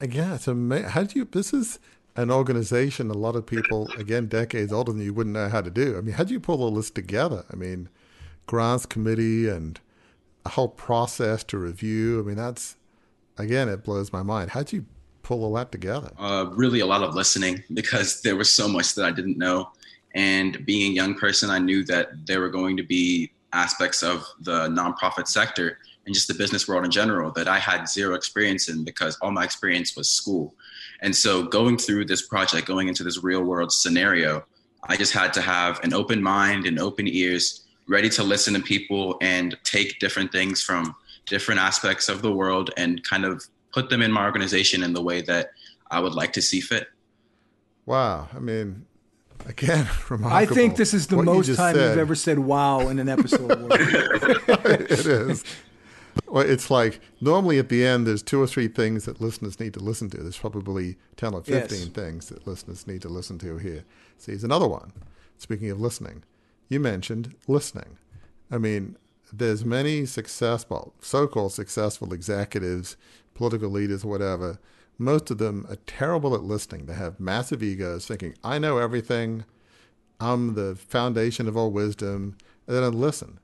[0.01, 0.91] Again, it's amazing.
[0.91, 1.25] How do you?
[1.25, 1.79] This is
[2.15, 3.11] an organization.
[3.11, 5.99] A lot of people, again, decades older than you, wouldn't know how to do.
[5.99, 7.45] I mean, how do you pull the list together?
[7.53, 7.89] I mean,
[8.47, 9.81] grants committee and
[10.47, 12.21] a whole process to review.
[12.21, 12.77] I mean, that's
[13.39, 14.51] again, it blows my mind.
[14.51, 14.87] How do you
[15.23, 16.13] pull all that together?
[16.17, 19.71] Uh, really, a lot of listening because there was so much that I didn't know.
[20.15, 24.25] And being a young person, I knew that there were going to be aspects of
[24.41, 25.79] the nonprofit sector
[26.09, 29.31] and just the business world in general that I had zero experience in because all
[29.31, 30.55] my experience was school.
[31.01, 34.43] And so going through this project, going into this real world scenario,
[34.85, 38.61] I just had to have an open mind and open ears, ready to listen to
[38.61, 43.91] people and take different things from different aspects of the world and kind of put
[43.91, 45.51] them in my organization in the way that
[45.91, 46.89] I would like to see fit.
[47.85, 48.29] Wow.
[48.35, 48.87] I mean,
[49.45, 50.35] again, remarkable.
[50.35, 51.91] I think this is the what most you time said.
[51.91, 53.51] you've ever said wow in an episode.
[53.71, 55.45] it is.
[56.27, 59.75] Well, it's like normally at the end, there's two or three things that listeners need
[59.75, 60.19] to listen to.
[60.19, 61.89] There's probably 10 or 15 yes.
[61.89, 63.85] things that listeners need to listen to here.
[64.19, 64.93] See, here's another one.
[65.37, 66.25] Speaking of listening,
[66.69, 67.99] you mentioned listening.
[68.51, 68.97] I mean,
[69.33, 72.97] there's many successful, so-called successful executives,
[73.35, 74.59] political leaders, whatever.
[74.99, 76.87] Most of them are terrible at listening.
[76.87, 79.45] They have massive egos, thinking, "I know everything.
[80.19, 83.39] I'm the foundation of all wisdom," and they don't listen.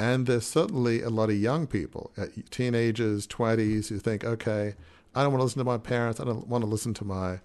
[0.00, 4.74] And there's certainly a lot of young people, uh, teenagers, 20s, who think, "Okay,
[5.14, 6.20] I don't want to listen to my parents.
[6.20, 7.40] I don't want to listen to my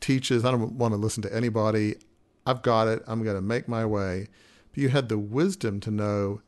[0.00, 0.44] teachers.
[0.44, 1.96] I don't want to listen to anybody.
[2.46, 3.02] I've got it.
[3.06, 4.28] I'm going to make my way."
[4.70, 6.42] But you had the wisdom to know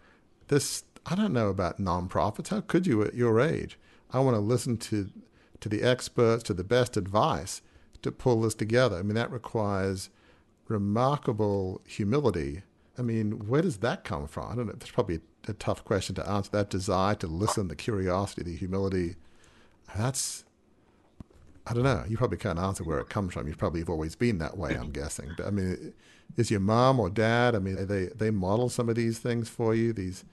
[0.47, 2.49] this I don't know about nonprofits.
[2.49, 3.79] How could you at your age?
[4.11, 5.11] I want to listen to
[5.61, 7.62] to the experts, to the best advice
[8.03, 8.97] to pull this together.
[8.97, 10.11] I mean, that requires
[10.68, 12.62] remarkable humility.
[12.97, 14.53] I mean, where does that come from?
[14.53, 14.75] I don't know.
[14.75, 16.51] It's probably a tough question to answer.
[16.53, 19.17] That desire to listen, the curiosity, the humility.
[19.97, 20.45] That's
[21.69, 22.03] I don't know.
[22.09, 23.47] You probably can't answer where it comes from.
[23.47, 24.75] You probably have always been that way.
[24.75, 25.31] I'm guessing.
[25.37, 25.93] But I mean,
[26.37, 27.55] is your mom or dad?
[27.55, 29.93] I mean, they they model some of these things for you.
[29.93, 30.25] These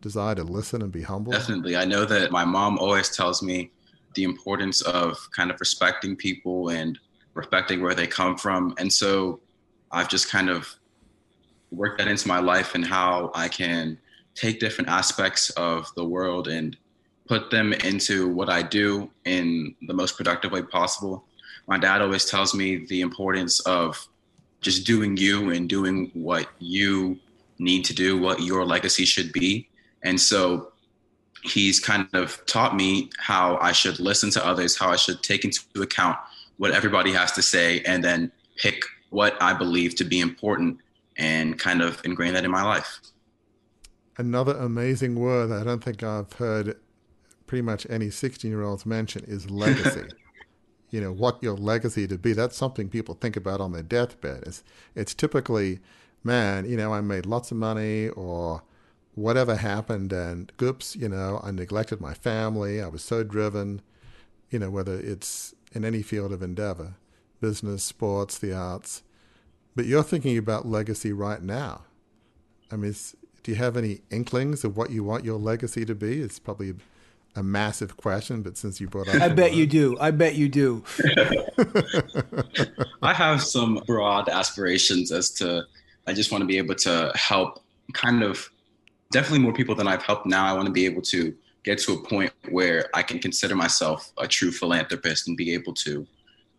[0.00, 1.32] desire to listen and be humble.
[1.32, 1.76] Definitely.
[1.76, 3.70] I know that my mom always tells me
[4.14, 6.98] the importance of kind of respecting people and
[7.34, 9.40] respecting where they come from, and so
[9.92, 10.74] I've just kind of
[11.70, 13.96] worked that into my life and how I can
[14.40, 16.76] take different aspects of the world and
[17.28, 21.24] put them into what I do in the most productive way possible.
[21.66, 24.08] My dad always tells me the importance of
[24.62, 27.18] just doing you and doing what you
[27.58, 29.68] need to do, what your legacy should be.
[30.02, 30.72] And so
[31.42, 35.44] he's kind of taught me how I should listen to others, how I should take
[35.44, 36.16] into account
[36.56, 40.78] what everybody has to say, and then pick what I believe to be important
[41.16, 43.00] and kind of ingrain that in my life.
[44.16, 46.76] Another amazing word that I don't think I've heard
[47.46, 50.08] pretty much any 16 year olds mention is legacy.
[50.90, 52.32] you know, what your legacy to be.
[52.32, 54.44] That's something people think about on their deathbed.
[54.46, 55.80] It's, it's typically,
[56.24, 58.62] man, you know, I made lots of money or
[59.14, 62.80] whatever happened and oops, you know, I neglected my family.
[62.80, 63.82] I was so driven,
[64.50, 66.94] you know, whether it's in any field of endeavor,
[67.40, 69.02] business, sports, the arts.
[69.76, 71.82] But you're thinking about legacy right now.
[72.72, 72.94] I mean,
[73.42, 76.20] do you have any inklings of what you want your legacy to be?
[76.20, 76.74] It's probably
[77.36, 79.96] a massive question, but since you brought up, I bet you do.
[80.00, 80.84] I bet you do.
[83.02, 85.64] I have some broad aspirations as to
[86.06, 88.50] I just want to be able to help kind of
[89.12, 90.46] definitely more people than I've helped now.
[90.46, 94.12] I want to be able to get to a point where I can consider myself
[94.18, 96.06] a true philanthropist and be able to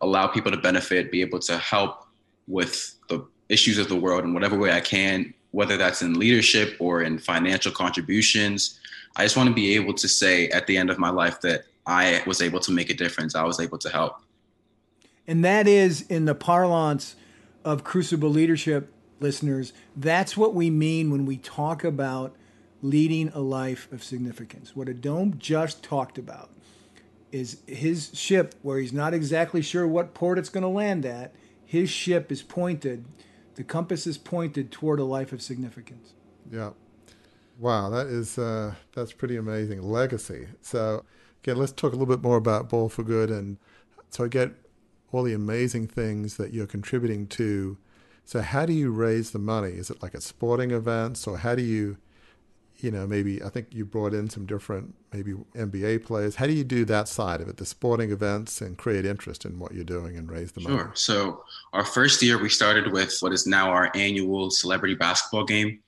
[0.00, 2.06] allow people to benefit, be able to help
[2.46, 6.76] with the issues of the world in whatever way I can, whether that's in leadership
[6.80, 8.80] or in financial contributions
[9.16, 11.64] I just want to be able to say at the end of my life that
[11.86, 13.34] I was able to make a difference.
[13.34, 14.22] I was able to help.
[15.26, 17.16] And that is in the parlance
[17.64, 19.72] of Crucible Leadership listeners.
[19.96, 22.34] That's what we mean when we talk about
[22.80, 24.74] leading a life of significance.
[24.74, 26.50] What Adom just talked about
[27.30, 31.34] is his ship, where he's not exactly sure what port it's going to land at,
[31.64, 33.04] his ship is pointed,
[33.54, 36.14] the compass is pointed toward a life of significance.
[36.50, 36.70] Yeah.
[37.58, 40.48] Wow, that is uh, that's pretty amazing legacy.
[40.62, 41.04] So,
[41.42, 43.58] again, let's talk a little bit more about Ball4Good, and
[44.10, 44.52] so I get
[45.12, 47.76] all the amazing things that you're contributing to.
[48.24, 49.72] So, how do you raise the money?
[49.72, 51.98] Is it like at sporting events, or how do you,
[52.82, 56.36] you know, maybe I think you brought in some different maybe NBA players.
[56.36, 59.58] How do you do that side of it, the sporting events, and create interest in
[59.58, 60.76] what you're doing and raise the money?
[60.76, 60.90] Sure.
[60.94, 65.78] So, our first year, we started with what is now our annual celebrity basketball game.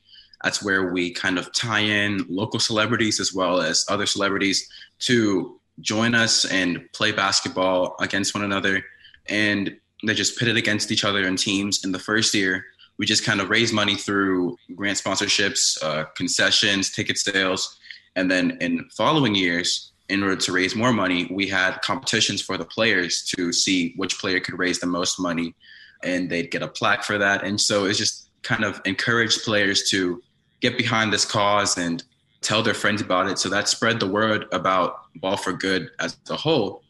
[0.43, 4.69] That's where we kind of tie in local celebrities as well as other celebrities
[5.01, 8.85] to join us and play basketball against one another.
[9.27, 9.77] And
[10.07, 11.85] they just pitted against each other in teams.
[11.85, 12.67] In the first year,
[12.99, 17.79] we just kind of raised money through grant sponsorships, uh, concessions, ticket sales.
[18.17, 22.57] And then in following years, in order to raise more money, we had competitions for
[22.57, 25.55] the players to see which player could raise the most money.
[26.03, 27.43] And they'd get a plaque for that.
[27.43, 30.23] And so it's just kind of encouraged players to
[30.61, 32.05] get behind this cause and
[32.43, 33.39] tell their friends about it.
[33.39, 36.84] So that spread the word about Ball4Good as a whole.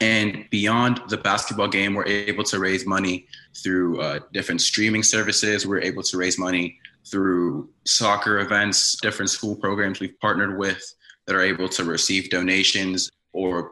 [0.00, 3.26] And beyond the basketball game, we're able to raise money
[3.56, 5.66] through uh, different streaming services.
[5.66, 10.82] We're able to raise money through soccer events, different school programs we've partnered with
[11.26, 13.70] that are able to receive donations or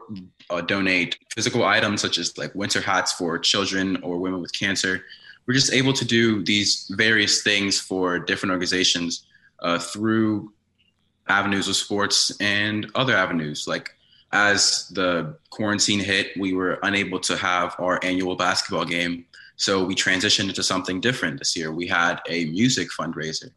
[0.49, 5.03] uh, donate physical items such as like winter hats for children or women with cancer
[5.45, 9.25] we're just able to do these various things for different organizations
[9.59, 10.53] uh, through
[11.27, 13.67] avenues of sports and other avenues.
[13.67, 13.95] Like
[14.33, 19.25] as the quarantine hit, we were unable to have our annual basketball game.
[19.55, 21.71] So we transitioned into something different this year.
[21.71, 23.51] We had a music fundraiser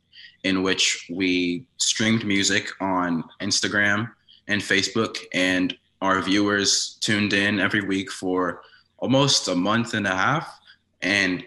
[0.44, 4.10] in which we streamed music on Instagram
[4.48, 8.60] and Facebook, and our viewers tuned in every week for
[8.98, 10.60] almost a month and a half.
[11.00, 11.42] And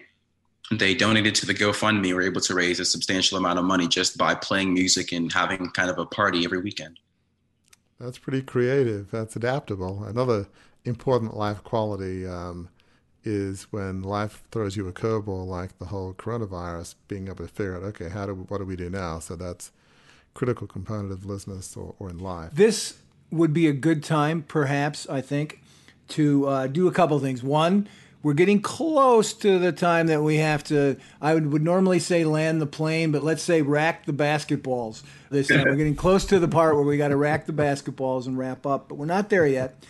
[0.72, 2.02] they donated to the GoFundMe.
[2.02, 5.32] We were able to raise a substantial amount of money just by playing music and
[5.32, 6.98] having kind of a party every weekend.
[8.00, 9.10] That's pretty creative.
[9.10, 10.04] That's adaptable.
[10.04, 10.46] Another
[10.84, 12.70] important life quality um,
[13.24, 17.76] is when life throws you a curveball, like the whole coronavirus, being able to figure
[17.76, 19.18] out, okay, how do what do we do now?
[19.18, 19.70] So that's
[20.32, 22.52] critical component of business or, or in life.
[22.54, 22.98] This
[23.30, 25.60] would be a good time, perhaps I think,
[26.08, 27.42] to uh, do a couple things.
[27.42, 27.86] One
[28.22, 32.24] we're getting close to the time that we have to i would, would normally say
[32.24, 35.64] land the plane but let's say rack the basketballs this time.
[35.64, 38.66] We're getting close to the part where we got to rack the basketballs and wrap
[38.66, 39.82] up but we're not there yet.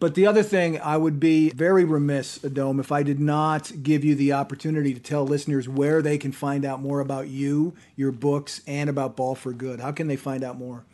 [0.00, 4.04] But the other thing i would be very remiss adom if i did not give
[4.04, 8.12] you the opportunity to tell listeners where they can find out more about you your
[8.12, 9.80] books and about Ball4Good.
[9.80, 10.84] How can they find out more?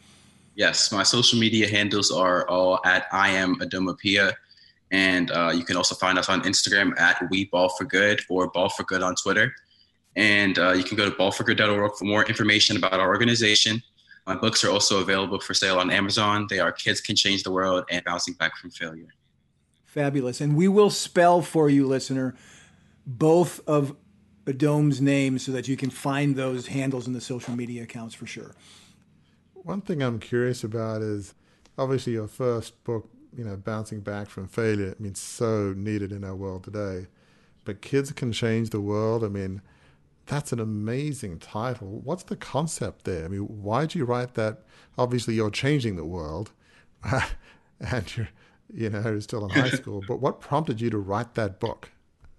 [0.54, 4.34] Yes my social media handles are all at i am adomappiah
[4.90, 9.14] and uh, you can also find us on Instagram at We Ball4Good or Ball4Good on
[9.16, 9.54] Twitter.
[10.16, 13.82] And uh, you can go to ballforgood.org for more information about our organization.
[14.26, 16.46] My books are also available for sale on Amazon.
[16.48, 19.08] They are Kids Can Change the World and Bouncing Back from Failure.
[19.84, 20.40] Fabulous.
[20.40, 22.34] And we will spell for you, listener,
[23.06, 23.96] both of
[24.46, 28.26] Adom's names so that you can find those handles in the social media accounts for
[28.26, 28.54] sure.
[29.54, 31.34] One thing I'm curious about is
[31.78, 34.94] obviously your first book you know, bouncing back from failure.
[34.98, 37.06] I mean, so needed in our world today.
[37.64, 39.24] But kids can change the world.
[39.24, 39.62] I mean,
[40.26, 42.00] that's an amazing title.
[42.04, 43.24] What's the concept there?
[43.24, 44.62] I mean, why'd you write that?
[44.96, 46.52] Obviously, you're changing the world,
[47.80, 48.28] and you're,
[48.72, 50.02] you know, you're still in high school.
[50.06, 51.90] But what prompted you to write that book?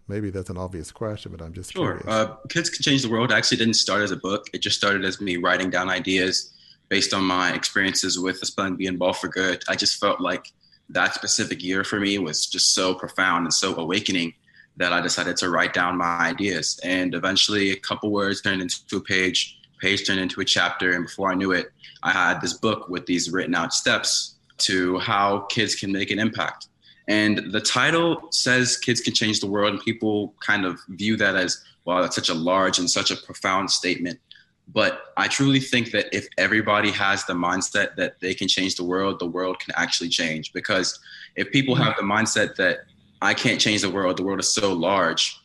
[0.08, 1.98] Maybe that's an obvious question, but I'm just sure.
[1.98, 2.08] curious.
[2.08, 4.48] Uh, Kids Can Change the World actually didn't start as a book.
[4.54, 6.54] It just started as me writing down ideas
[6.90, 9.64] based on my experiences with the spelling bee and Ball4Good.
[9.68, 10.52] I just felt like
[10.90, 14.34] that specific year for me was just so profound and so awakening
[14.78, 16.80] that I decided to write down my ideas.
[16.84, 20.92] And eventually, a couple words turned into a page, page turned into a chapter.
[20.92, 21.72] And before I knew it,
[22.04, 26.20] I had this book with these written out steps to how kids can make an
[26.20, 26.68] impact.
[27.08, 31.36] And the title says kids can change the world, and people kind of view that
[31.36, 34.20] as, wow, that's such a large and such a profound statement.
[34.68, 38.84] But I truly think that if everybody has the mindset that they can change the
[38.84, 40.54] world, the world can actually change.
[40.54, 41.00] Because
[41.36, 42.80] if people have the mindset that
[43.22, 45.40] I can't change the world, the world is so large,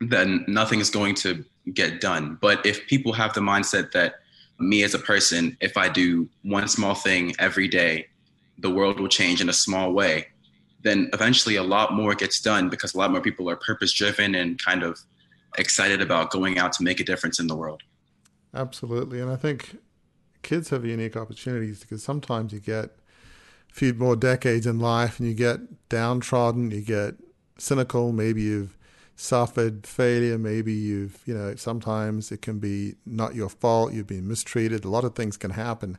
[0.00, 2.36] then nothing is going to get done.
[2.40, 4.16] But if people have the mindset that
[4.58, 8.08] me as a person, if I do one small thing every day,
[8.58, 10.26] the world will change in a small way,
[10.82, 14.34] then eventually a lot more gets done because a lot more people are purpose driven
[14.34, 14.98] and kind of
[15.58, 17.82] excited about going out to make a difference in the world.
[18.54, 19.20] Absolutely.
[19.20, 19.78] And I think
[20.42, 25.28] kids have unique opportunities because sometimes you get a few more decades in life and
[25.28, 27.14] you get downtrodden, you get
[27.58, 28.76] cynical, maybe you've
[29.16, 30.38] suffered failure.
[30.38, 33.92] Maybe you've, you know, sometimes it can be not your fault.
[33.92, 34.84] You've been mistreated.
[34.84, 35.98] A lot of things can happen.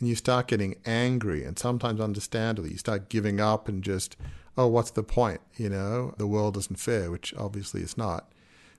[0.00, 4.16] And you start getting angry and sometimes understandably, you start giving up and just,
[4.56, 5.40] oh, what's the point?
[5.56, 8.32] You know, the world isn't fair, which obviously it's not.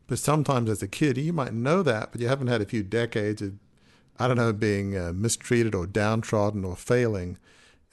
[0.08, 2.84] But sometimes as a kid, you might know that, but you haven't had a few
[2.84, 3.54] decades of,
[4.20, 7.38] I don't know, being uh, mistreated or downtrodden or failing.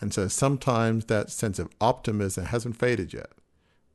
[0.01, 3.31] And so sometimes that sense of optimism hasn't faded yet.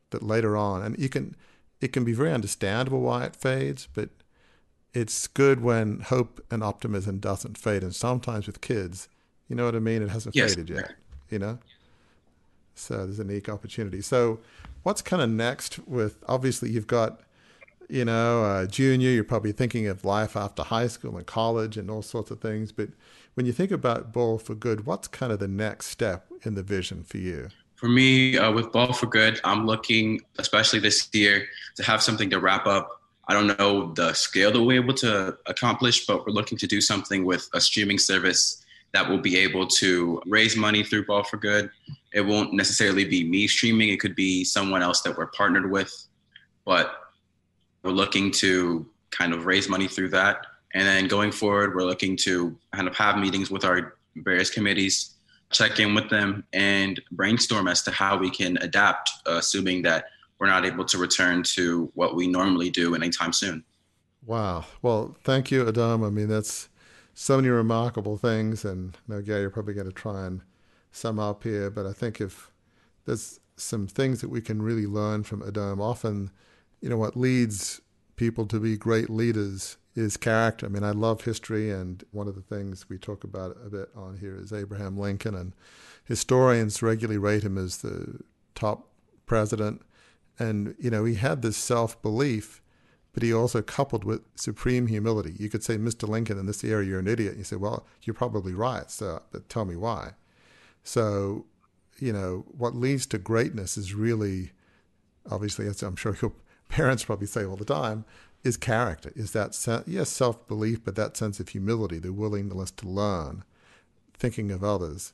[0.10, 1.36] That later on, and you can,
[1.82, 4.10] it can be very understandable why it fades, but
[4.94, 7.84] it's good when hope and optimism doesn't fade.
[7.84, 9.10] And sometimes with kids,
[9.50, 10.02] you know what I mean?
[10.02, 10.56] It hasn't yes.
[10.56, 10.96] faded yet,
[11.30, 11.60] you know?
[12.74, 14.02] So there's a unique opportunity.
[14.02, 14.40] So
[14.84, 17.22] what's kind of next with, obviously you've got,
[17.90, 21.90] you know, uh, junior, you're probably thinking of life after high school and college and
[21.90, 22.72] all sorts of things.
[22.72, 22.90] But
[23.36, 27.18] when you think about Ball4Good, what's kind of the next step in the vision for
[27.18, 27.50] you?
[27.76, 32.66] For me, uh, with Ball4Good, I'm looking, especially this year, to have something to wrap
[32.66, 33.02] up.
[33.30, 36.82] I don't know the scale that we're able to accomplish, but we're looking to do
[36.82, 41.70] something with a streaming service that will be able to raise money through Ball4Good.
[42.14, 45.94] It won't necessarily be me streaming, it could be someone else that we're partnered with,
[46.66, 47.07] but
[47.88, 50.46] we're looking to kind of raise money through that.
[50.74, 55.14] And then going forward, we're looking to kind of have meetings with our various committees
[55.52, 60.08] check in with them and brainstorm as to how we can adapt, assuming that
[60.38, 63.64] we're not able to return to what we normally do anytime soon.
[64.26, 64.66] Wow.
[64.82, 66.06] Well, thank you, Adom.
[66.06, 66.68] I mean, that's
[67.14, 68.66] so many remarkable things.
[68.66, 70.42] And now, Gary, you're probably going to try and
[70.92, 72.52] sum up here, but I think if
[73.06, 76.30] there's some things that we can really learn from Adom, often,
[76.82, 77.82] you know, what leads
[78.16, 80.66] people to be great leaders is character.
[80.66, 83.90] I mean, I love history, and one of the things we talk about a bit
[83.96, 85.54] on here is Abraham Lincoln, and
[86.06, 88.20] historians regularly rate him as the
[88.54, 88.90] top
[89.26, 89.82] president.
[90.40, 92.62] And, you know, he had this self belief,
[93.14, 95.36] but he also coupled with supreme humility.
[95.40, 96.08] You could say, Mr.
[96.08, 97.32] Lincoln, in this area, you're an idiot.
[97.32, 100.12] And you say, well, you're probably right, so, but tell me why.
[100.84, 101.46] So,
[101.98, 104.52] you know, what leads to greatness is really,
[105.30, 106.34] obviously, I'm sure your
[106.70, 108.06] parents probably say all the time,
[108.44, 112.72] is character, is that, sen- yes, self belief, but that sense of humility, the willingness
[112.72, 113.44] to learn,
[114.14, 115.14] thinking of others.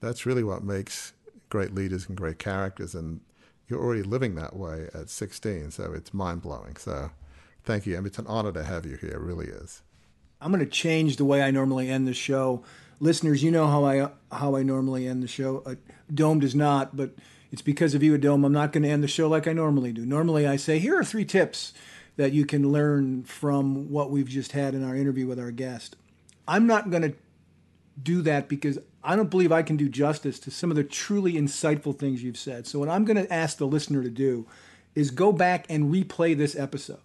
[0.00, 1.12] That's really what makes
[1.48, 2.94] great leaders and great characters.
[2.94, 3.20] And
[3.68, 6.76] you're already living that way at 16, so it's mind blowing.
[6.76, 7.10] So
[7.64, 7.96] thank you.
[7.96, 9.82] I mean, it's an honor to have you here, it really is.
[10.40, 12.62] I'm going to change the way I normally end the show.
[13.00, 15.62] Listeners, you know how I how I normally end the show.
[15.64, 15.76] Uh,
[16.12, 17.14] Dome does not, but
[17.54, 18.44] it's because of you, Dome.
[18.44, 20.04] I'm not going to end the show like I normally do.
[20.04, 21.72] Normally, I say, here are three tips
[22.16, 25.94] that you can learn from what we've just had in our interview with our guest.
[26.48, 27.14] I'm not going to
[28.02, 31.34] do that because I don't believe I can do justice to some of the truly
[31.34, 32.66] insightful things you've said.
[32.66, 34.48] So, what I'm going to ask the listener to do
[34.96, 36.98] is go back and replay this episode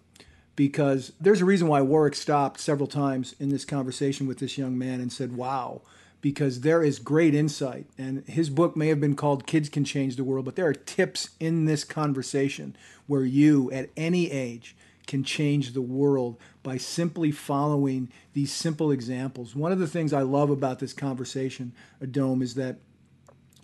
[0.56, 4.76] because there's a reason why Warwick stopped several times in this conversation with this young
[4.76, 5.82] man and said, Wow,
[6.20, 7.86] because there is great insight.
[7.96, 10.74] And his book may have been called Kids Can Change the World, but there are
[10.74, 17.32] tips in this conversation where you, at any age, can change the world by simply
[17.32, 19.56] following these simple examples.
[19.56, 22.76] One of the things I love about this conversation, Adom, is that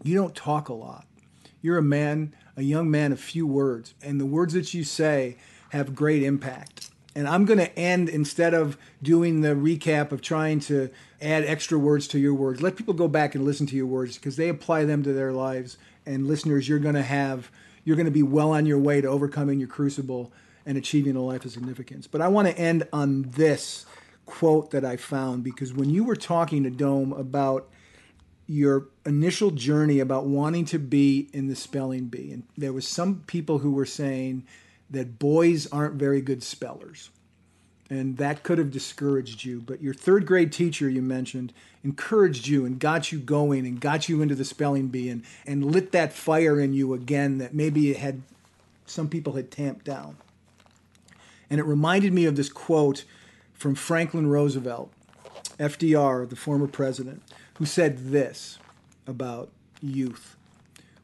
[0.02, 1.06] you don't talk a lot.
[1.62, 5.36] You're a man, a young man of few words, and the words that you say
[5.70, 6.85] have great impact.
[7.16, 10.90] And I'm going to end instead of doing the recap of trying to
[11.22, 12.60] add extra words to your words.
[12.60, 15.32] Let people go back and listen to your words because they apply them to their
[15.32, 15.78] lives.
[16.04, 17.50] And listeners, you're going to have
[17.84, 20.30] you're going to be well on your way to overcoming your crucible
[20.66, 22.06] and achieving a life of significance.
[22.06, 23.86] But I want to end on this
[24.26, 27.70] quote that I found because when you were talking to Dome about
[28.46, 33.22] your initial journey about wanting to be in the spelling bee, and there was some
[33.26, 34.44] people who were saying
[34.90, 37.10] that boys aren't very good spellers.
[37.88, 39.60] And that could have discouraged you.
[39.60, 41.52] But your third grade teacher you mentioned
[41.84, 45.64] encouraged you and got you going and got you into the spelling bee and, and
[45.64, 48.22] lit that fire in you again that maybe it had
[48.86, 50.16] some people had tamped down.
[51.48, 53.04] And it reminded me of this quote
[53.54, 54.92] from Franklin Roosevelt,
[55.58, 57.22] FDR, the former president,
[57.54, 58.58] who said this
[59.06, 60.36] about youth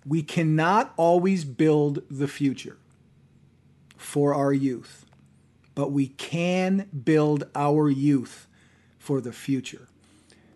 [0.05, 2.77] We cannot always build the future
[4.03, 5.07] for our youth,
[5.75, 8.47] but we can build our youth
[8.99, 9.89] for the future.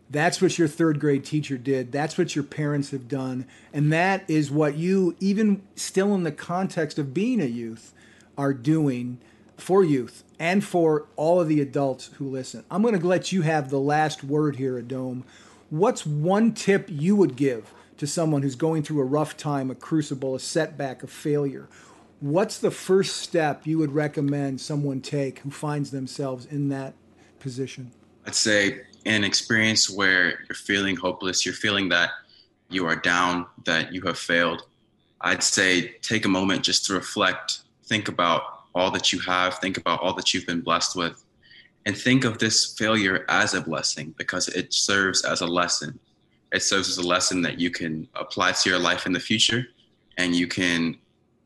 [0.09, 1.91] That's what your third grade teacher did.
[1.91, 3.47] That's what your parents have done.
[3.73, 7.93] And that is what you, even still in the context of being a youth,
[8.39, 9.19] are doing
[9.57, 12.65] for youth and for all of the adults who listen.
[12.71, 15.23] I'm going to let you have the last word here, Adom.
[15.71, 19.75] What's one tip you would give to someone who's going through a rough time, a
[19.75, 21.67] crucible, a setback, a failure?
[22.21, 26.95] What's the first step you would recommend someone take who finds themselves in that
[27.39, 27.91] position?
[28.27, 32.11] I'd say in an experience where you're feeling hopeless, you're feeling that
[32.69, 34.63] you are down, that you have failed.
[35.21, 38.43] I'd say take a moment just to reflect, think about
[38.75, 41.23] all that you have, think about all that you've been blessed with,
[41.87, 45.99] and think of this failure as a blessing because it serves as a lesson.
[46.53, 49.67] It serves as a lesson that you can apply to your life in the future
[50.19, 50.97] and you can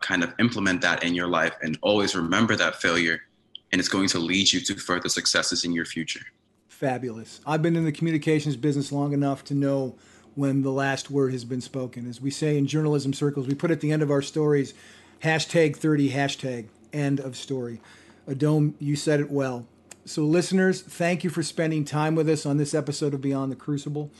[0.00, 3.22] kind of implement that in your life and always remember that failure
[3.72, 6.26] and it's going to lead you to further successes in your future.
[6.68, 7.40] Fabulous.
[7.46, 9.96] I've been in the communications business long enough to know
[10.34, 12.08] when the last word has been spoken.
[12.08, 14.74] As we say in journalism circles, we put at the end of our stories
[15.22, 17.80] hashtag 30 hashtag end of story.
[18.26, 19.66] Adom you said it well.
[20.06, 23.56] So, listeners, thank you for spending time with us on this episode of Beyond the
[23.56, 24.10] Crucible.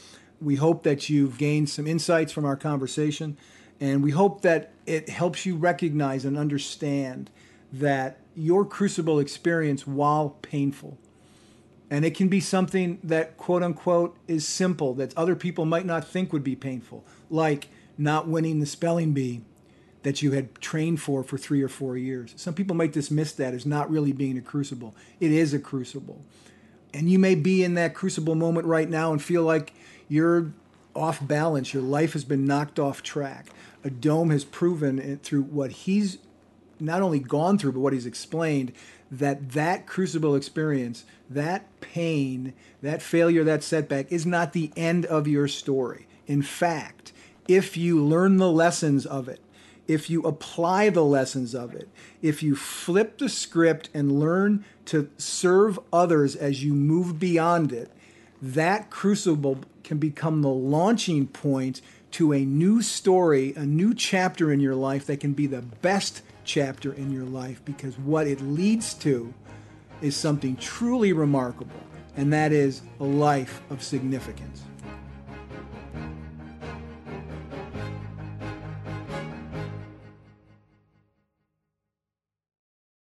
[0.41, 3.37] We hope that you've gained some insights from our conversation,
[3.81, 7.31] and we hope that it helps you recognize and understand
[7.73, 10.99] that your crucible experience, while painful,
[11.91, 16.07] and it can be something that, quote unquote, is simple that other people might not
[16.07, 17.69] think would be painful, like
[17.99, 19.43] not winning the spelling bee
[20.03, 22.33] that you had trained for for three or four years.
[22.37, 24.95] Some people might dismiss that as not really being a crucible.
[25.19, 26.25] It is a crucible.
[26.95, 29.75] And you may be in that crucible moment right now and feel like
[30.09, 30.53] you're
[30.95, 31.73] off balance.
[31.73, 33.47] Your life has been knocked off track.
[33.85, 36.19] Adom has proven it through what he's
[36.79, 38.73] not only gone through, but what he's explained
[39.11, 45.27] that that crucible experience, that pain, that failure, that setback is not the end of
[45.27, 46.07] your story.
[46.27, 47.13] In fact,
[47.49, 49.41] if you learn the lessons of it,
[49.89, 51.89] if you apply the lessons of it,
[52.23, 57.91] if you flip the script and learn to serve others as you move beyond it,
[58.41, 59.59] that crucible
[59.91, 61.83] can become the launching point
[62.13, 66.23] to a new story, a new chapter in your life that can be the best
[66.45, 69.35] chapter in your life because what it leads to
[70.01, 71.81] is something truly remarkable,
[72.17, 74.63] and that is a life of significance.